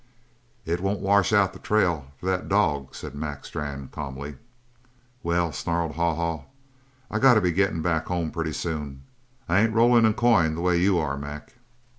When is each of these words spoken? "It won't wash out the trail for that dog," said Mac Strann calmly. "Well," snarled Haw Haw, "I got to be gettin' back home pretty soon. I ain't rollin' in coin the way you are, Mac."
"It 0.65 0.79
won't 0.81 0.99
wash 0.99 1.31
out 1.31 1.53
the 1.53 1.59
trail 1.59 2.07
for 2.17 2.25
that 2.25 2.49
dog," 2.49 2.95
said 2.95 3.13
Mac 3.13 3.45
Strann 3.45 3.87
calmly. 3.91 4.37
"Well," 5.21 5.51
snarled 5.51 5.93
Haw 5.93 6.15
Haw, 6.15 6.45
"I 7.11 7.19
got 7.19 7.35
to 7.35 7.41
be 7.41 7.51
gettin' 7.51 7.83
back 7.83 8.07
home 8.07 8.31
pretty 8.31 8.53
soon. 8.53 9.03
I 9.47 9.59
ain't 9.59 9.75
rollin' 9.75 10.05
in 10.07 10.15
coin 10.15 10.55
the 10.55 10.61
way 10.61 10.79
you 10.79 10.97
are, 10.97 11.17
Mac." 11.19 11.53